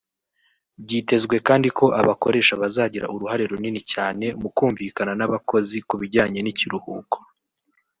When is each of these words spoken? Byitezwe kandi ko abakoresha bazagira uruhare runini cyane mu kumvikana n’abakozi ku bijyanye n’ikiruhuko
Byitezwe 0.83 1.35
kandi 1.47 1.67
ko 1.77 1.85
abakoresha 2.01 2.53
bazagira 2.61 3.11
uruhare 3.15 3.43
runini 3.51 3.81
cyane 3.93 4.25
mu 4.41 4.49
kumvikana 4.57 5.11
n’abakozi 5.15 5.77
ku 5.87 5.95
bijyanye 6.01 6.39
n’ikiruhuko 6.41 7.17